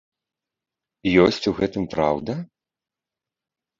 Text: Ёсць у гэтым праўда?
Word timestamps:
Ёсць 1.23 1.49
у 1.53 1.55
гэтым 1.59 1.83
праўда? 1.93 2.33